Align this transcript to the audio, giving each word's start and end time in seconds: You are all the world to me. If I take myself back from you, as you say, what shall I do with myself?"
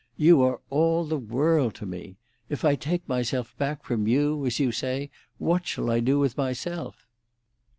You 0.17 0.41
are 0.41 0.59
all 0.71 1.05
the 1.05 1.19
world 1.19 1.75
to 1.75 1.85
me. 1.85 2.17
If 2.49 2.65
I 2.65 2.73
take 2.73 3.07
myself 3.07 3.55
back 3.59 3.83
from 3.83 4.07
you, 4.07 4.47
as 4.47 4.59
you 4.59 4.71
say, 4.71 5.11
what 5.37 5.67
shall 5.67 5.91
I 5.91 5.99
do 5.99 6.17
with 6.17 6.37
myself?" 6.37 7.07